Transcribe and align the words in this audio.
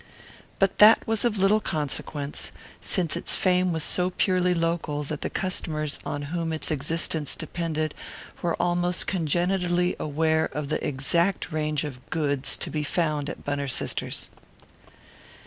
But 0.57 0.79
that 0.79 1.05
was 1.05 1.23
of 1.25 1.37
little 1.37 1.59
consequence, 1.59 2.51
since 2.81 3.15
its 3.15 3.35
fame 3.35 3.71
was 3.71 3.83
so 3.83 4.09
purely 4.09 4.55
local 4.55 5.03
that 5.03 5.21
the 5.21 5.29
customers 5.29 5.99
on 6.03 6.23
whom 6.33 6.51
its 6.51 6.71
existence 6.71 7.35
depended 7.35 7.93
were 8.41 8.59
almost 8.59 9.05
congenitally 9.05 9.95
aware 9.99 10.45
of 10.45 10.69
the 10.69 10.83
exact 10.83 11.51
range 11.51 11.83
of 11.83 12.09
"goods" 12.09 12.57
to 12.57 12.71
be 12.71 12.81
found 12.81 13.29
at 13.29 13.45
Bunner 13.45 13.67
Sisters'. 13.67 14.31